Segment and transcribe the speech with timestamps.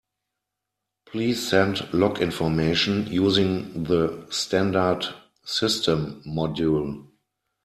[1.05, 5.05] Please send log information using the standard
[5.45, 7.05] system module.